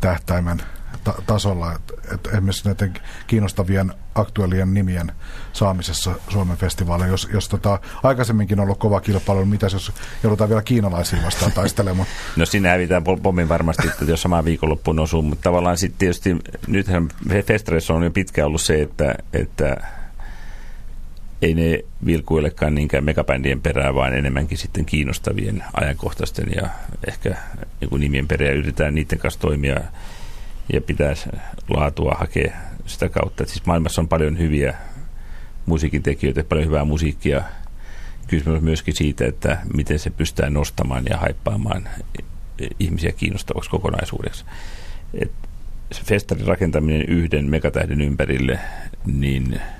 [0.00, 0.62] tähtäimen
[1.04, 2.94] ta- tasolla, että et esimerkiksi näiden
[3.26, 5.12] kiinnostavien aktuaalien nimien
[5.52, 10.50] saamisessa Suomen festivaaleja, jos, jos tota, aikaisemminkin on ollut kova kilpailu, niin mitäs jos joudutaan
[10.50, 12.08] vielä kiinalaisiin vastaan taistelemaan?
[12.36, 17.08] No siinä hävitään pommin varmasti, että jos samaan viikonloppuun osuu, mutta tavallaan sitten tietysti nythän
[17.46, 19.76] festareissa on jo pitkään ollut se, että, että
[21.42, 26.68] ei ne vilkuillekaan niinkään megabändien perään, vaan enemmänkin sitten kiinnostavien ajankohtaisten ja
[27.08, 27.36] ehkä
[27.80, 29.80] niin nimien perään yritetään niiden kanssa toimia
[30.72, 31.14] ja pitää
[31.68, 33.42] laatua hakea sitä kautta.
[33.42, 34.74] Että siis maailmassa on paljon hyviä
[35.66, 37.42] musiikin tekijöitä, paljon hyvää musiikkia.
[38.26, 41.88] Kysymys on myöskin siitä, että miten se pystytään nostamaan ja haippaamaan
[42.80, 44.44] ihmisiä kiinnostavaksi kokonaisuudeksi.
[45.14, 45.32] Et
[45.92, 48.58] se festarin rakentaminen yhden megatähden ympärille,
[49.06, 49.60] niin–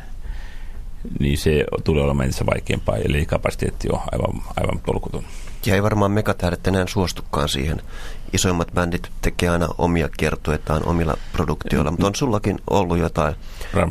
[1.21, 5.25] niin se tulee olemaan entistä vaikeampaa, eli kapasiteetti on aivan, aivan tolkuton.
[5.67, 7.83] Ja ei varmaan megatähdet enää suostukaan siihen.
[8.33, 13.35] Isoimmat bändit tekee aina omia kiertuetaan omilla produktioilla, mutta on sullakin ollut jotain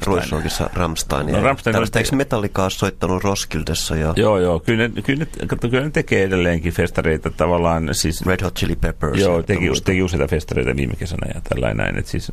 [0.05, 1.37] Ruissogissa Ramsteinia.
[1.37, 3.95] No, Rammstein Tällaista, eikö Metallica ole soittanut Roskildessa?
[3.95, 4.13] Ja...
[4.15, 4.59] Joo, joo.
[4.59, 7.89] Kyllä ne, kyllä, ne, kyllä ne tekee edelleenkin festareita tavallaan.
[7.91, 9.19] Siis, Red Hot Chili Peppers.
[9.19, 12.05] Joo, teki, teki useita festareita viime kesänä ja tällainen näin.
[12.05, 12.31] siis,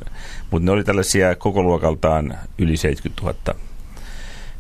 [0.51, 3.61] mutta ne oli tällaisia koko luokaltaan yli 70 000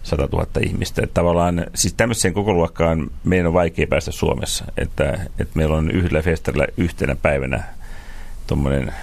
[0.05, 1.03] 100 000 ihmistä.
[1.03, 5.90] Että tavallaan, siis tämmöiseen koko luokkaan meidän on vaikea päästä Suomessa, että, että meillä on
[5.90, 7.64] yhdellä festarilla yhtenä päivänä
[8.47, 8.95] tuommoinen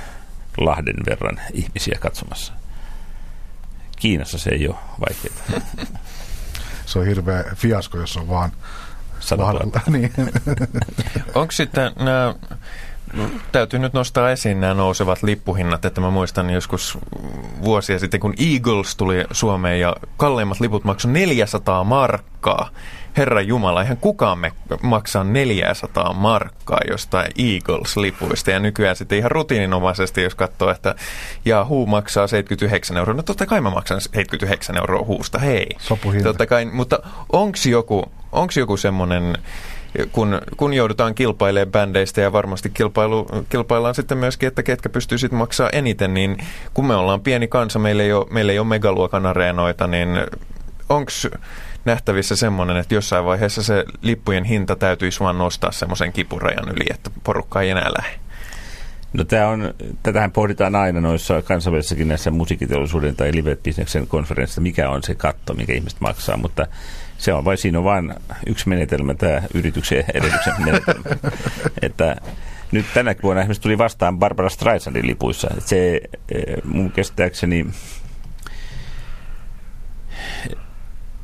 [0.58, 2.54] Lahden verran ihmisiä katsomassa.
[4.00, 5.62] Kiinassa se ei ole vaikeaa.
[6.86, 8.52] Se on hirveä fiasko, jos on vaan
[9.20, 9.82] 100 000.
[9.88, 10.12] niin.
[11.36, 12.36] Onko sitten nämä
[13.52, 16.98] täytyy nyt nostaa esiin nämä nousevat lippuhinnat, että mä muistan joskus
[17.64, 22.70] vuosia sitten, kun Eagles tuli Suomeen ja kalleimmat liput maksoi 400 markkaa.
[23.18, 28.52] Herra Jumala, eihän kukaan me maksaa 400 markkaa jostain Eagles-lipuista.
[28.52, 30.96] Ja nykyään sitten ihan rutiininomaisesti, jos katsoo, että
[31.48, 33.14] Yahoo maksaa 79 euroa.
[33.14, 35.68] No totta kai mä maksan 79 euroa huusta, hei.
[36.24, 37.00] Totta kai, mutta
[37.32, 39.38] onko joku, onks joku semmoinen
[40.12, 45.40] kun, kun joudutaan kilpailemaan bändeistä ja varmasti kilpailu, kilpaillaan sitten myöskin, että ketkä pystyy sitten
[45.40, 46.38] maksaa eniten, niin
[46.74, 50.10] kun me ollaan pieni kansa, meillä ei ole, meillä ei ole megaluokan areenoita, niin
[50.90, 51.12] onko
[51.86, 57.10] nähtävissä semmoinen, että jossain vaiheessa se lippujen hinta täytyisi vaan nostaa semmoisen kipurajan yli, että
[57.24, 58.22] porukka ei enää lähde?
[59.14, 59.74] No tämä on,
[60.04, 65.74] tätähän pohditaan aina noissa kansainvälisissäkin näissä musiikiteollisuuden tai live-bisneksen konferenssissa, mikä on se katto, mikä
[65.74, 66.68] ihmiset maksaa, mutta
[67.22, 68.14] se on vai siinä on vain
[68.48, 71.04] yksi menetelmä, tämä yrityksen edellytyksen menetelmä.
[71.82, 72.16] että
[72.72, 75.48] nyt tänä vuonna esimerkiksi tuli vastaan Barbara Streisandin lipuissa.
[75.60, 77.66] Se eh, mun kestääkseni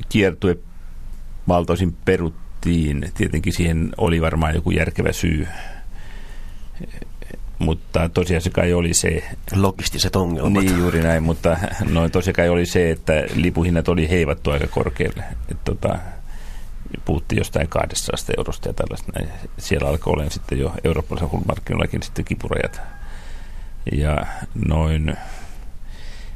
[0.09, 0.57] kiertue
[1.47, 3.11] valtoisin peruttiin.
[3.13, 5.47] Tietenkin siihen oli varmaan joku järkevä syy
[7.59, 9.23] mutta tosiaan kai oli se...
[9.55, 10.63] Logistiset ongelmat.
[10.63, 11.57] Niin, juuri näin, mutta
[11.89, 15.23] noin tosiaan kai oli se, että lipuhinnat oli heivattu aika korkealle.
[15.51, 15.99] Että tota,
[17.05, 19.11] puhuttiin jostain 200 eurosta ja tällaista.
[19.15, 19.29] Näin.
[19.57, 22.81] Siellä alkoi olemaan sitten jo eurooppalaisen markkinoillakin sitten kipurajat.
[23.91, 24.25] Ja
[24.67, 25.17] noin...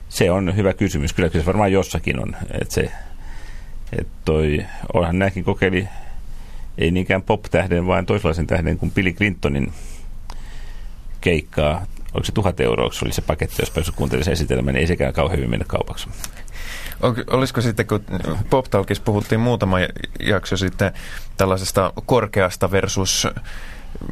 [0.10, 1.14] Se on hyvä kysymys.
[1.14, 2.36] Kyllä se varmaan jossakin on.
[2.62, 2.92] Että se,
[4.00, 5.88] että toi, onhan nämäkin kokeili
[6.78, 9.74] ei niinkään pop-tähden, vaan toisenlaisen tähden kuin Billy Clintonin
[11.22, 14.82] keikkaa, oliko se tuhat euroa, se oli se paketti, jos päässyt kuuntelemaan sen esitelmän, niin
[14.82, 16.10] ei sekään kauhean hyvin mennä kaupaksi.
[17.28, 18.06] Olisiko sitten, kun
[18.50, 19.78] Pop Talkissa puhuttiin muutama
[20.20, 20.94] jakso sitten
[21.38, 23.28] tällaisesta korkeasta versus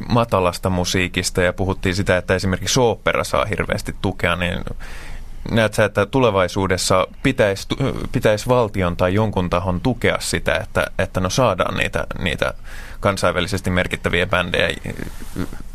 [0.08, 4.64] matalasta musiikista ja puhuttiin sitä, että esimerkiksi opera saa hirveästi tukea, niin
[5.50, 7.66] näet sä, että tulevaisuudessa pitäisi,
[8.12, 12.54] pitäisi valtion tai jonkun tahon tukea sitä, että, että no saadaan niitä, niitä
[13.00, 14.76] kansainvälisesti merkittäviä bändejä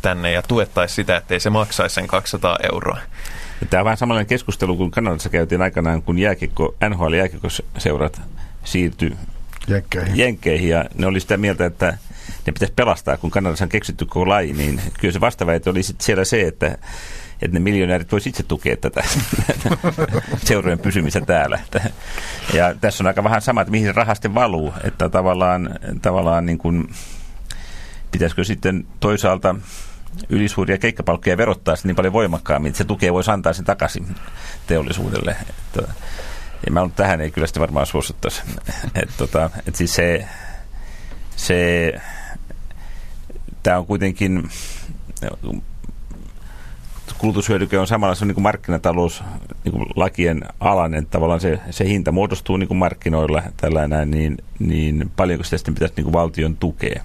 [0.02, 2.98] tänne ja tuettaisiin sitä, ettei se maksaisi sen 200 euroa?
[3.70, 8.22] Tämä on vähän samanlainen keskustelu kuin Kanadassa käytiin aikanaan, kun jääkikko, NHL jääkikkoseurat
[8.64, 9.18] siirtyi
[9.68, 10.18] Jenkkeihin.
[10.18, 11.98] Jenkkeihin ja ne oli sitä mieltä, että
[12.46, 16.06] ne pitäisi pelastaa, kun Kanadassa on keksitty koko laji, niin kyllä se vastaväite oli sitten
[16.06, 16.78] siellä se, että,
[17.42, 19.04] että ne miljonäärit voisivat itse tukea tätä
[20.48, 21.60] seurojen pysymistä täällä.
[22.54, 26.58] Ja tässä on aika vähän sama, että mihin raha sitten valuu, että tavallaan, tavallaan niin
[26.58, 26.90] kuin,
[28.12, 29.56] pitäisikö sitten toisaalta
[30.30, 34.16] ylisuuria keikkapalkkoja verottaa niin paljon voimakkaammin, että se tukea voisi antaa sen takaisin
[34.68, 35.36] teollisuudelle.
[35.50, 35.94] Että,
[36.66, 38.42] ja mä tähän ei kyllä sitten varmaan suostuttaisi.
[39.02, 40.28] että tota, et siis se,
[41.36, 41.94] se
[43.64, 44.50] tämä on kuitenkin
[47.18, 49.24] kulutushyödyke on samalla se on niin kuin markkinatalous
[49.64, 51.06] niin kuin lakien alainen.
[51.06, 55.94] Tavallaan se, se hinta muodostuu niin kuin markkinoilla tällainen, niin, niin paljonko sitä sitten pitäisi
[55.98, 57.04] niin kuin valtion tukea.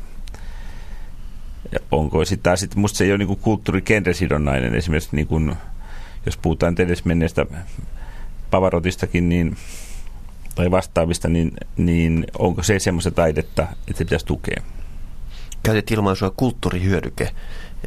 [1.72, 4.74] Ja onko taas, sitten musta se ei ole niin kulttuurikenresidonnainen.
[4.74, 5.56] Esimerkiksi niin kuin,
[6.26, 7.46] jos puhutaan menneestä
[8.50, 9.56] Pavarotistakin, niin
[10.54, 14.62] tai vastaavista, niin, niin onko se semmoista taidetta, että se pitäisi tukea?
[15.62, 17.30] Käytit ilmaisua kulttuurihyödyke.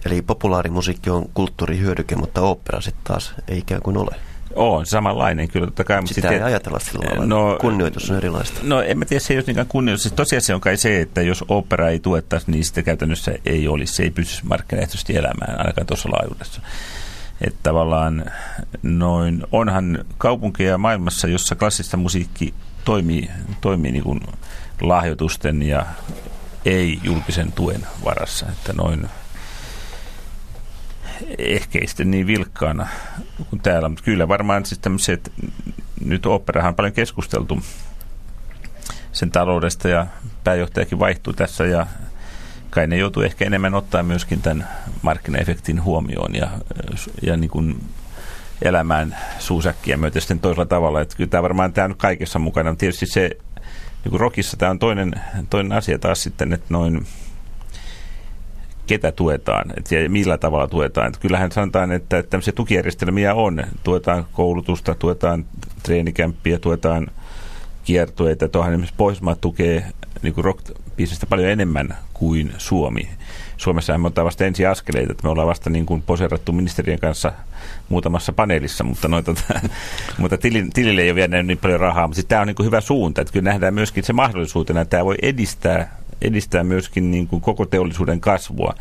[0.06, 4.16] Eli populaarimusiikki on kulttuurihyödyke, mutta opera sitten taas ei ikään kuin ole.
[4.56, 6.08] On samanlainen kyllä totta kai.
[6.08, 7.26] Sitä ei ajatella sillä lailla.
[7.26, 8.60] No, kunnioitus on erilaista.
[8.64, 10.04] No en mä tiedä, se ei ole niinkään kunnioitus.
[10.04, 13.94] Siis tosiaan on kai se, että jos opera ei tuettaisi, niin sitä käytännössä ei olisi.
[13.94, 16.62] Se ei pystyisi markkinaehtoisesti elämään ainakaan tuossa laajuudessa.
[17.42, 18.26] Että tavallaan
[18.84, 22.54] noin, onhan kaupunkeja maailmassa, jossa klassista musiikki
[22.86, 23.30] toimii,
[23.62, 24.20] toimii niin kuin
[24.82, 25.86] lahjoitusten ja
[26.66, 28.46] ei julkisen tuen varassa.
[28.52, 29.10] Että noin
[31.38, 32.88] ehkä ei sitten niin vilkkaana
[33.50, 35.32] kuin täällä, mutta kyllä varmaan siis tämmöiset,
[36.06, 37.62] nyt operahan on paljon keskusteltu
[39.12, 40.08] sen taloudesta ja
[40.44, 41.88] pääjohtajakin vaihtuu tässä ja
[42.70, 44.68] kai ne joutuu ehkä enemmän ottaa myöskin tämän
[45.02, 46.50] markkinaefektin huomioon ja,
[47.22, 47.84] ja niin kuin
[48.62, 51.02] elämään suusäkkiä myöten sitten toisella tavalla.
[51.02, 52.76] Että kyllä tämä varmaan tämä on kaikessa mukana.
[52.76, 53.30] Tietysti se,
[54.04, 55.14] niin kuin rockissa tämä on toinen,
[55.50, 57.06] toinen asia taas sitten, että noin
[58.88, 61.08] ketä tuetaan et ja millä tavalla tuetaan.
[61.08, 63.64] Et kyllähän sanotaan, että tämmöisiä tukijärjestelmiä on.
[63.84, 65.46] Tuetaan koulutusta, tuetaan
[65.84, 67.08] treenikämppiä, tuetaan
[67.84, 68.48] kiertueita.
[68.48, 69.86] Tuohan esimerkiksi Pohjoismaat tukee
[70.22, 70.72] niin rock
[71.30, 73.10] paljon enemmän kuin Suomi.
[73.58, 77.32] Suomessa me ottaa vasta ensi askeleita, että me ollaan vasta niin kuin poserattu ministerien kanssa
[77.90, 79.34] muutamassa paneelissa, mutta, noita,
[80.18, 80.38] mutta
[80.74, 82.08] tilille ei ole vielä niin paljon rahaa.
[82.08, 84.90] Mutta siis tämä on niin kuin hyvä suunta, että kyllä nähdään myöskin se mahdollisuutena, että
[84.90, 88.74] tämä voi edistää, edistää myöskin niin kuin koko teollisuuden kasvua.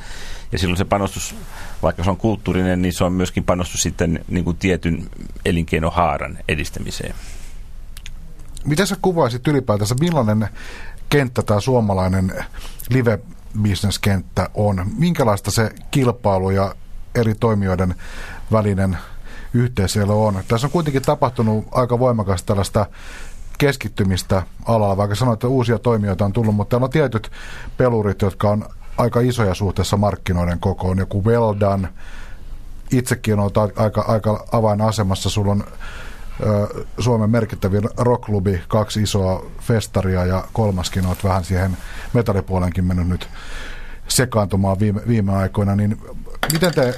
[0.52, 1.35] Ja silloin se panostus,
[1.83, 5.11] vaikka se on kulttuurinen, niin se on myöskin panostus sitten niin kuin tietyn
[5.44, 7.14] elinkeinohaaran edistämiseen.
[8.64, 10.48] Miten sä kuvaisit ylipäätänsä, millainen
[11.09, 12.33] kenttä tämä suomalainen
[12.90, 13.18] live
[13.62, 14.87] bisneskenttä on?
[14.98, 16.74] Minkälaista se kilpailu ja
[17.14, 17.94] eri toimijoiden
[18.52, 18.98] välinen
[19.55, 20.42] yhteys siellä on?
[20.48, 22.87] Tässä on kuitenkin tapahtunut aika voimakasta tällaista
[23.62, 27.31] keskittymistä alalla, vaikka sanoit, että uusia toimijoita on tullut, mutta täällä on tietyt
[27.77, 28.64] pelurit, jotka on
[28.98, 30.98] aika isoja suhteessa markkinoiden kokoon.
[30.98, 31.88] Joku Veldan,
[32.90, 35.31] itsekin on aika, aika avainasemassa.
[35.31, 35.64] Sulla on
[36.98, 41.77] Suomen merkittävin rockklubi, kaksi isoa festaria ja kolmaskin olet vähän siihen
[42.12, 43.29] metallipuolenkin mennyt nyt
[44.09, 46.01] sekaantumaan viime, viime aikoina, niin
[46.53, 46.94] miten te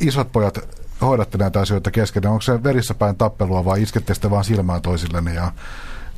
[0.00, 0.58] isot pojat
[1.00, 2.26] hoidatte näitä asioita kesken?
[2.26, 5.52] Onko se verissä päin tappelua vai iskette sitten vaan silmää toisillenne ja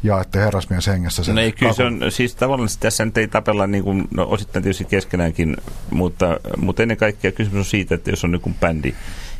[0.02, 3.28] ja että herrasmies hengessä sen no ei, kyllä se on, siis tavallaan tässä nyt ei
[3.28, 5.56] tapella niin kuin, no osittain tietysti keskenäänkin,
[5.90, 8.94] mutta, mutta ennen kaikkea kysymys on siitä, että jos on niin bändi,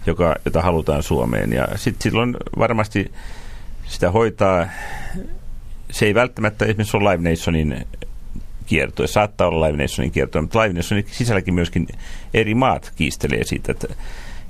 [0.06, 1.52] joka, jota halutaan Suomeen.
[1.52, 3.12] Ja sitten silloin varmasti
[3.86, 4.68] sitä hoitaa,
[5.90, 7.86] se ei välttämättä esimerkiksi ole Live Nationin
[8.66, 11.86] kierto, saattaa olla Live Nationin kierto, mutta Live Nationin sisälläkin myöskin
[12.34, 13.88] eri maat kiistelee siitä, että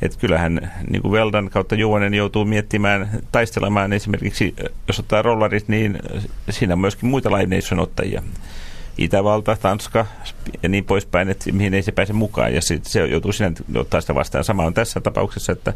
[0.03, 4.55] että kyllähän niin kuin Veldan kautta Juvonen joutuu miettimään, taistelemaan esimerkiksi,
[4.87, 5.99] jos ottaa rollarit, niin
[6.51, 8.23] siinä on myöskin muita Live Nation ottajia.
[8.99, 10.07] Itävalta, Tanska
[10.63, 12.55] ja niin poispäin, että mihin ei se pääse mukaan.
[12.55, 14.45] Ja sit se joutuu sinä ottaa sitä vastaan.
[14.45, 15.75] Sama on tässä tapauksessa, että,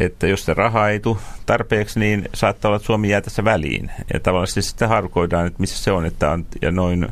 [0.00, 1.16] että jos se raha ei tule
[1.46, 3.90] tarpeeksi, niin saattaa olla, että Suomi jää tässä väliin.
[4.12, 6.06] Ja tavallaan sitten harkoidaan, että missä se on.
[6.06, 7.08] Että on ja noin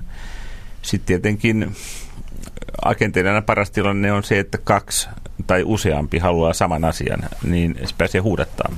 [0.83, 1.77] sitten tietenkin
[2.85, 5.09] agenteiden paras tilanne on se, että kaksi
[5.47, 8.73] tai useampi haluaa saman asian, niin se pääsee huudattaa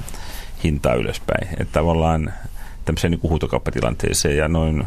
[0.65, 1.49] hintaa ylöspäin.
[1.51, 2.33] Että tavallaan
[2.85, 4.87] tämmöiseen niin huutokauppatilanteeseen ja noin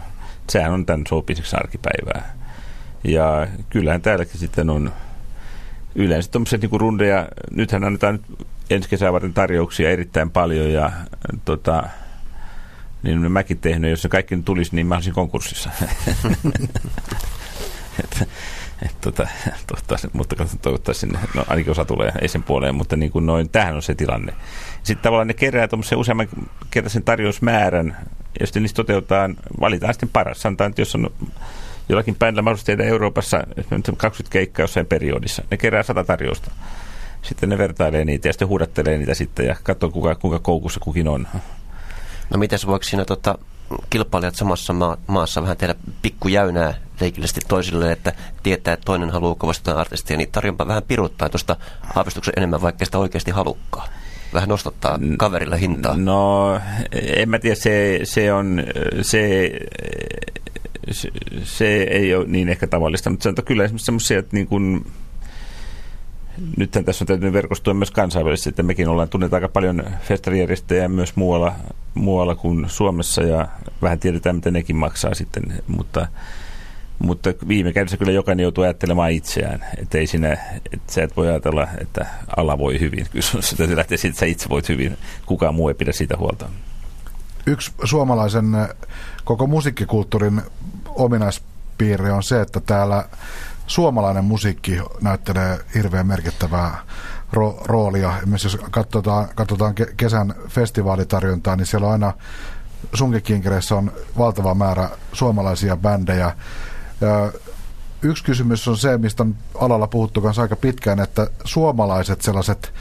[0.49, 2.33] sehän on tämän sopiseksi arkipäivää.
[3.03, 4.93] Ja kyllähän täälläkin sitten on
[5.95, 10.91] yleensä tuommoisia niin rundeja, nythän annetaan nyt ensi kesää varten tarjouksia erittäin paljon ja
[11.45, 11.83] tota,
[13.03, 15.69] niin mäkin tehnyt, jos se kaikki tulisi, niin mä olisin konkurssissa.
[18.86, 19.28] et, tota,
[19.67, 23.76] toivottavasti, mutta toivottavasti sinne, no ainakin osa tulee, sen puoleen, mutta niin kuin noin, tähän
[23.76, 24.34] on se tilanne.
[24.84, 26.28] Sitten tavallaan ne kerää tuommoisen useamman
[26.72, 27.98] kertaisen tarjousmäärän,
[28.39, 30.41] ja sitten niistä toteutetaan, valitaan sitten paras.
[30.41, 31.10] Sanotaan, että jos on
[31.89, 33.43] jollakin bändillä mahdollista tehdä Euroopassa
[33.98, 36.52] 20 keikkaa jossain periodissa, ne kerää 100 tarjousta.
[37.22, 41.08] Sitten ne vertailee niitä ja sitten huudattelee niitä sitten ja katsoo kuinka, kuinka koukussa kukin
[41.08, 41.28] on.
[42.30, 43.38] No mitäs voiko siinä tota,
[43.89, 48.13] kilpailijat samassa ma- maassa vähän tehdä pikkujäynää leikillisesti toisille, että
[48.43, 51.55] tietää, että toinen haluaa kovasti artistia, niin tarjonpa vähän piruttaa tuosta
[51.95, 53.87] aavistuksen enemmän, vaikka sitä oikeasti halukkaa.
[54.33, 55.97] Vähän nostattaa kaverilla hintaa.
[55.97, 56.59] No,
[56.91, 58.63] en mä tiedä, se, se on,
[59.01, 59.51] se,
[60.91, 61.09] se,
[61.43, 64.85] se ei ole niin ehkä tavallista, mutta se on kyllä esimerkiksi semmoisia, että niin kuin,
[66.57, 71.15] nythän tässä on täytynyt verkostua myös kansainvälisesti, että mekin ollaan tunnetaan aika paljon festarijärjestäjä myös
[71.15, 71.55] muualla,
[71.93, 73.47] muualla kuin Suomessa ja
[73.81, 76.07] vähän tiedetään, mitä nekin maksaa sitten, mutta
[76.99, 79.65] mutta viime kädessä kyllä jokainen joutuu ajattelemaan itseään.
[79.77, 80.38] Että ei sinä,
[80.73, 82.06] että sä et voi ajatella, että
[82.38, 83.08] ala voi hyvin.
[83.12, 84.97] Kyllä se täytyy lähteä siitä, että sä itse voit hyvin.
[85.25, 86.49] Kukaan muu ei pidä siitä huolta.
[87.45, 88.45] Yksi suomalaisen
[89.23, 90.41] koko musiikkikulttuurin
[90.88, 93.06] ominaispiirre on se, että täällä
[93.67, 96.77] suomalainen musiikki näyttelee hirveän merkittävää
[97.34, 98.13] ro- roolia.
[98.25, 102.13] Myös jos katsotaan, katsotaan kesän festivaalitarjontaa, niin siellä on aina
[102.93, 106.32] Sunkikinkereissä on valtava määrä suomalaisia bändejä.
[108.01, 112.73] Yksi kysymys on se, mistä on alalla puhuttu kanssa aika pitkään, että suomalaiset sellaiset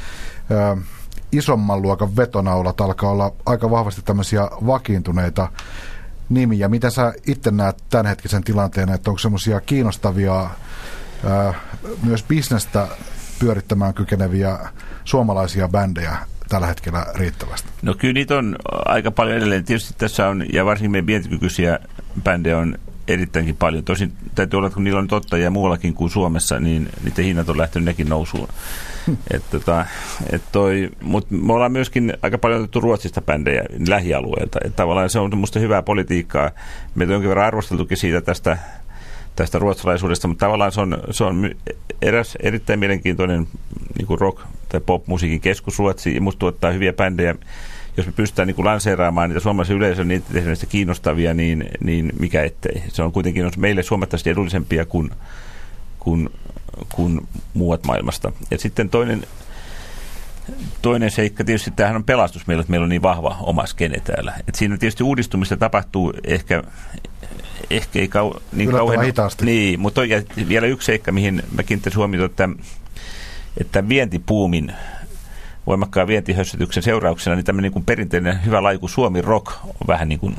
[1.33, 5.49] isomman luokan vetonaulat alkaa olla aika vahvasti tämmöisiä vakiintuneita
[6.29, 6.69] nimiä.
[6.69, 10.51] Mitä sä itse näet tämänhetkisen tilanteen, että onko semmoisia kiinnostavia
[11.25, 11.55] ää,
[12.03, 12.89] myös bisnestä
[13.39, 14.59] pyörittämään kykeneviä
[15.05, 16.17] suomalaisia bändejä
[16.49, 17.69] tällä hetkellä riittävästi?
[17.83, 19.65] No kyllä niitä on aika paljon edelleen.
[19.65, 21.79] Tietysti tässä on, ja varsinkin meidän vientikykyisiä
[22.25, 22.79] bändejä on
[23.13, 23.85] erittäinkin paljon.
[23.85, 27.49] Tosin täytyy olla, että kun niillä on totta ja muuallakin kuin Suomessa, niin niiden hinnat
[27.49, 28.49] on lähtenyt nekin nousuun.
[29.07, 29.17] Hmm.
[29.31, 29.87] Et, tota,
[30.33, 34.59] et toi, mut me ollaan myöskin aika paljon otettu Ruotsista bändejä lähialueelta.
[34.65, 36.51] Et tavallaan se on minusta hyvää politiikkaa.
[36.95, 38.59] Meitä on jonkin verran arvosteltukin siitä tästä,
[39.37, 41.51] tästä ruotsalaisuudesta, mutta tavallaan se on, se on
[42.03, 43.49] eräs erittäin mielenkiintoinen
[43.99, 46.21] niin rock- tai pop-musiikin keskus Ruotsi.
[46.21, 47.35] Musta tuottaa hyviä bändejä
[47.97, 52.43] jos me pystytään niin kuin lanseeraamaan niitä suomalaisen yleisön niin niitä kiinnostavia, niin, niin mikä
[52.43, 52.83] ettei.
[52.89, 55.11] Se on kuitenkin meille huomattavasti edullisempia kuin,
[55.99, 56.31] kuin,
[56.95, 58.33] kuin muuat maailmasta.
[58.51, 59.23] Ja sitten toinen,
[60.83, 64.35] toinen seikka, tietysti tämähän on pelastus meillä, että meillä on niin vahva oma skene täällä.
[64.49, 66.63] Et siinä tietysti uudistumista tapahtuu ehkä,
[67.71, 69.05] ehkä ei kau, niin kauhean...
[69.05, 69.45] hitaasti.
[69.45, 70.09] Niin, mutta on,
[70.49, 72.49] vielä yksi seikka, mihin mä kiinnittäisin huomiota, että,
[73.61, 74.73] että vientipuumin
[75.67, 80.37] voimakkaan vientihössytyksen seurauksena, niin tämmöinen niin perinteinen hyvä laiku Suomi rock on vähän niin kuin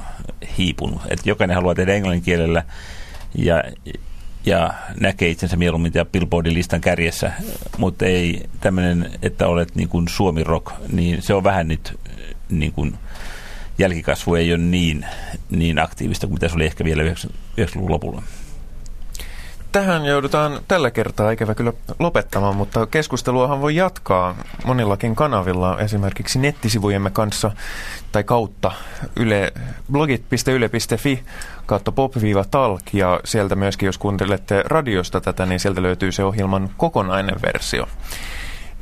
[0.58, 1.02] hiipunut.
[1.10, 2.64] Että jokainen haluaa tehdä englannin kielellä
[3.36, 3.64] ja,
[4.46, 7.32] ja näkee itsensä mieluummin ja Billboardin listan kärjessä,
[7.78, 12.00] mutta ei tämmöinen, että olet niin kuin Suomi rock, niin se on vähän nyt
[12.50, 12.94] niin kuin
[13.78, 15.06] jälkikasvu ei ole niin,
[15.50, 18.24] niin aktiivista kuin mitä se oli ehkä vielä 90-luvun lopulla
[19.74, 27.10] tähän joudutaan tällä kertaa ikävä kyllä lopettamaan, mutta keskusteluahan voi jatkaa monillakin kanavilla, esimerkiksi nettisivujemme
[27.10, 27.52] kanssa
[28.12, 28.72] tai kautta
[29.16, 29.54] yle,
[29.92, 31.24] blogit.yle.fi
[31.66, 37.36] kautta pop-talk ja sieltä myöskin, jos kuuntelette radiosta tätä, niin sieltä löytyy se ohjelman kokonainen
[37.42, 37.88] versio.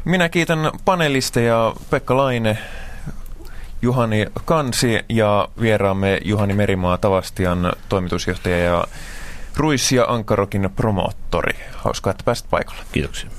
[0.06, 2.58] Minä kiitän panelisteja Pekka Laine,
[3.82, 8.84] Juhani Kansi ja vieraamme Juhani Merimaa Tavastian toimitusjohtaja ja
[9.58, 11.60] Ruissia Ankarokin promoottori.
[11.76, 12.82] Hauskaa, että pääsit paikalle.
[12.92, 13.30] Kiitoksia.